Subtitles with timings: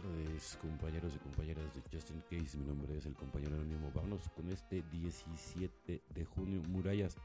[0.00, 2.58] Tardes, compañeros y compañeras de Justin Case.
[2.58, 3.90] Mi nombre es el compañero anónimo.
[3.94, 6.60] Vamos con este 17 de junio.
[6.68, 7.16] Murallas.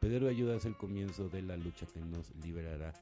[0.00, 2.92] Pedir ayuda es el comienzo de la lucha que nos liberará.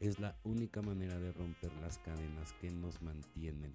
[0.00, 3.72] Es la única manera de romper las cadenas que nos mantienen.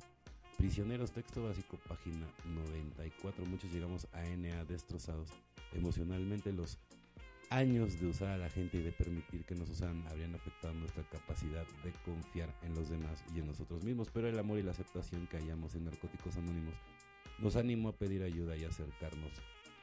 [0.57, 3.45] Prisioneros, texto básico, página 94.
[3.45, 5.29] Muchos llegamos a NA destrozados
[5.73, 6.53] emocionalmente.
[6.53, 6.77] Los
[7.49, 11.03] años de usar a la gente y de permitir que nos usan habrían afectado nuestra
[11.03, 14.71] capacidad de confiar en los demás y en nosotros mismos, pero el amor y la
[14.71, 16.75] aceptación que hallamos en Narcóticos Anónimos
[17.39, 19.31] nos animó a pedir ayuda y acercarnos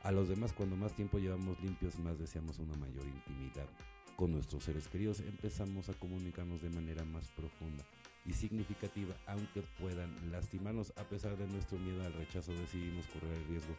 [0.03, 0.53] a los demás.
[0.53, 3.67] Cuando más tiempo llevamos limpios, más deseamos una mayor intimidad
[4.15, 5.21] con nuestros seres queridos.
[5.21, 7.85] Empezamos a comunicarnos de manera más profunda
[8.25, 13.49] y significativa, aunque puedan lastimarnos a pesar de nuestro miedo al rechazo, decidimos correr el
[13.49, 13.75] riesgo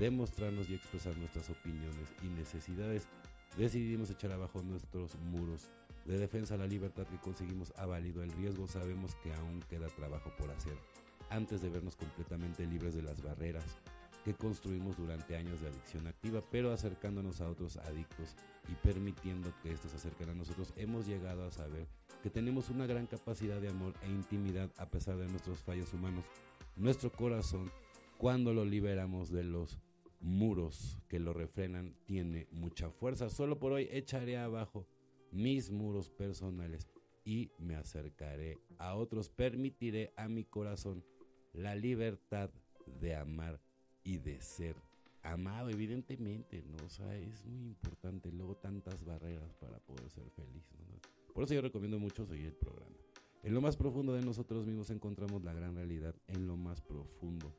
[0.00, 3.06] de mostrarnos y expresar nuestras opiniones y necesidades
[3.58, 5.68] decidimos echar abajo nuestros muros
[6.06, 8.66] de defensa a la libertad que conseguimos ha valido el riesgo.
[8.66, 10.72] Sabemos que aún queda trabajo por hacer
[11.28, 13.66] antes de vernos completamente libres de las barreras
[14.24, 18.36] que construimos durante años de adicción activa, pero acercándonos a otros adictos
[18.70, 21.86] y permitiendo que estos se acerquen a nosotros, hemos llegado a saber
[22.22, 26.24] que tenemos una gran capacidad de amor e intimidad a pesar de nuestros fallos humanos.
[26.76, 27.70] Nuestro corazón,
[28.16, 29.78] cuando lo liberamos de los
[30.20, 33.28] muros que lo refrenan tiene mucha fuerza.
[33.30, 34.86] Solo por hoy echaré abajo
[35.32, 36.88] mis muros personales
[37.24, 39.28] y me acercaré a otros.
[39.28, 41.04] Permitiré a mi corazón
[41.52, 42.50] la libertad
[43.00, 43.60] de amar
[44.02, 44.76] y de ser
[45.22, 46.84] amado, evidentemente, ¿no?
[46.84, 48.30] O sea, es muy importante.
[48.32, 50.64] Luego tantas barreras para poder ser feliz,
[51.34, 52.96] Por eso yo recomiendo mucho seguir el programa.
[53.42, 56.14] En lo más profundo de nosotros mismos encontramos la gran realidad.
[56.26, 57.54] En lo más profundo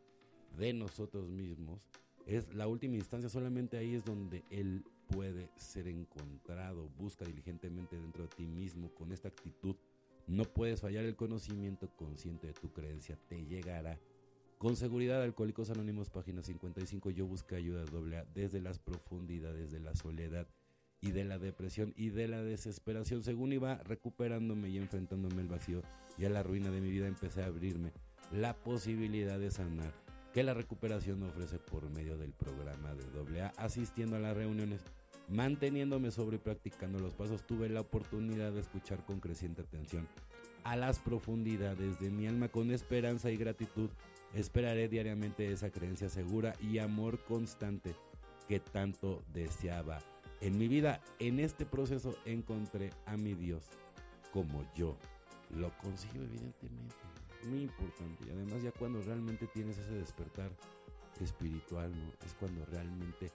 [0.58, 1.82] de nosotros mismos
[2.26, 6.90] es la última instancia, solamente ahí es donde Él puede ser encontrado.
[6.98, 9.76] Busca diligentemente dentro de ti mismo con esta actitud.
[10.28, 14.00] No puedes fallar el conocimiento consciente de tu creencia, te llegará.
[14.58, 19.96] Con seguridad, Alcohólicos Anónimos, página 55, yo busqué ayuda doble desde las profundidades de la
[19.96, 20.48] soledad
[21.02, 23.24] y de la depresión y de la desesperación.
[23.24, 25.82] Según iba recuperándome y enfrentándome al vacío
[26.18, 27.92] y a la ruina de mi vida, empecé a abrirme
[28.32, 29.92] la posibilidad de sanar
[30.34, 34.82] que la recuperación ofrece por medio del programa de AA, asistiendo a las reuniones,
[35.28, 40.08] manteniéndome sobre y practicando los pasos, tuve la oportunidad de escuchar con creciente atención
[40.64, 43.90] a las profundidades de mi alma con esperanza y gratitud.
[44.34, 47.96] Esperaré diariamente esa creencia segura y amor constante
[48.48, 50.00] que tanto deseaba.
[50.40, 53.70] En mi vida, en este proceso, encontré a mi Dios
[54.32, 54.98] como yo
[55.56, 56.96] lo consigo evidentemente
[57.46, 58.26] muy importante.
[58.28, 60.52] Y además ya cuando realmente tienes ese despertar
[61.20, 62.14] espiritual, ¿no?
[62.26, 63.32] Es cuando realmente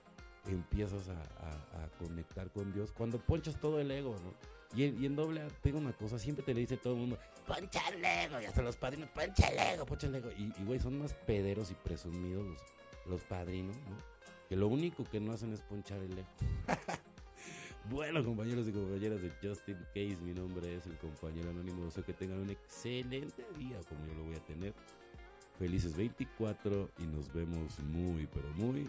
[0.47, 4.35] empiezas a, conectar con Dios, cuando ponchas todo el ego, ¿no?
[4.77, 7.81] Y en, doble A, tengo una cosa, siempre te le dice todo el mundo, poncha
[7.89, 10.31] el ego, y hasta los padrinos, poncha el ego, poncha el ego.
[10.37, 12.61] Y, güey, son más pederos y presumidos los,
[13.07, 13.97] los padrinos, ¿no?
[14.49, 16.29] Que lo único que no hacen es ponchar el ego.
[17.91, 21.85] Bueno, compañeros y compañeras de Justin Case, mi nombre es el compañero anónimo.
[21.85, 24.75] Deseo que tengan un excelente día como yo lo voy a tener.
[25.59, 28.89] Felices 24 y nos vemos muy, pero muy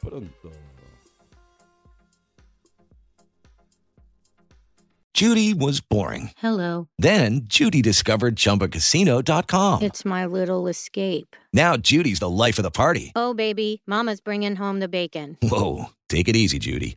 [0.00, 0.50] pronto.
[5.14, 6.30] Judy was boring.
[6.36, 6.88] Hello.
[6.98, 9.82] Then Judy discovered chumbacasino.com.
[9.82, 11.36] It's my little escape.
[11.52, 13.12] Now Judy's the life of the party.
[13.14, 15.36] Oh, baby, Mama's bringing home the bacon.
[15.42, 15.90] Whoa.
[16.08, 16.96] Take it easy, Judy.